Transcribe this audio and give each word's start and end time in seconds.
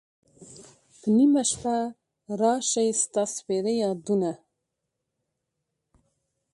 په 0.97 1.07
نیمه 1.17 1.43
شپه 1.51 1.75
را 2.39 2.53
شی 2.71 2.89
ستا 3.01 3.23
سپیره 3.35 3.73
یادونه 3.81 4.31